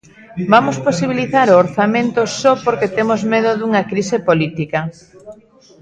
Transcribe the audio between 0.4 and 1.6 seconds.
Vamos posibilitar o